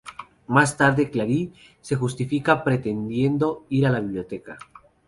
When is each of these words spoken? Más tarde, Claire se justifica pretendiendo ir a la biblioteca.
Más 0.47 0.77
tarde, 0.77 1.11
Claire 1.11 1.51
se 1.79 1.95
justifica 1.95 2.63
pretendiendo 2.63 3.65
ir 3.69 3.85
a 3.85 3.91
la 3.91 3.99
biblioteca. 3.99 4.57